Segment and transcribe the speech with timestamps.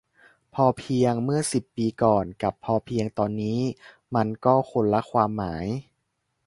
[0.53, 3.59] พอเพียง เมื่อสิบปีก่อน กับ พอเพียง ตอนนี้
[4.15, 5.65] มันก็คนละความหมาย